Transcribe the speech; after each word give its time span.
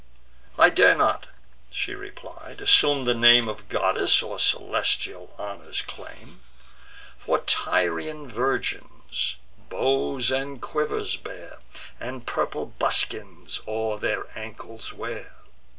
"I 0.57 0.71
dare 0.71 0.95
not," 0.95 1.27
she 1.69 1.93
replied, 1.93 2.59
"assume 2.59 3.05
the 3.05 3.13
name 3.13 3.47
Of 3.47 3.69
goddess, 3.69 4.23
or 4.23 4.39
celestial 4.39 5.35
honours 5.37 5.83
claim: 5.83 6.39
For 7.17 7.37
Tyrian 7.41 8.27
virgins 8.27 9.35
bows 9.69 10.31
and 10.31 10.59
quivers 10.59 11.17
bear, 11.17 11.59
And 11.99 12.25
purple 12.25 12.65
buskins 12.79 13.61
o'er 13.67 13.99
their 13.99 14.25
ankles 14.35 14.91
wear. 14.91 15.35